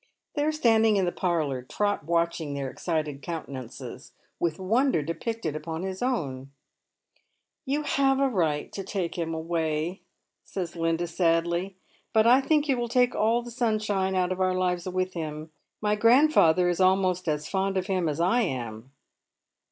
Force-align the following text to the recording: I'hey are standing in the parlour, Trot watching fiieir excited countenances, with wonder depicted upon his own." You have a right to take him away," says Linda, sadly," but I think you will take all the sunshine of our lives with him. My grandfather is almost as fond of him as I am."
I'hey 0.35 0.45
are 0.47 0.51
standing 0.51 0.95
in 0.95 1.05
the 1.05 1.11
parlour, 1.11 1.61
Trot 1.61 2.05
watching 2.05 2.55
fiieir 2.55 2.71
excited 2.71 3.21
countenances, 3.21 4.13
with 4.39 4.57
wonder 4.57 5.03
depicted 5.03 5.55
upon 5.55 5.83
his 5.83 6.01
own." 6.01 6.49
You 7.67 7.83
have 7.83 8.19
a 8.19 8.27
right 8.27 8.71
to 8.71 8.83
take 8.83 9.15
him 9.15 9.35
away," 9.35 10.01
says 10.43 10.75
Linda, 10.75 11.05
sadly," 11.05 11.75
but 12.15 12.25
I 12.25 12.41
think 12.41 12.67
you 12.67 12.77
will 12.77 12.89
take 12.89 13.13
all 13.13 13.43
the 13.43 13.51
sunshine 13.51 14.15
of 14.15 14.41
our 14.41 14.55
lives 14.55 14.89
with 14.89 15.13
him. 15.13 15.51
My 15.81 15.93
grandfather 15.95 16.67
is 16.67 16.79
almost 16.81 17.27
as 17.27 17.47
fond 17.47 17.77
of 17.77 17.85
him 17.85 18.09
as 18.09 18.19
I 18.19 18.41
am." 18.41 18.91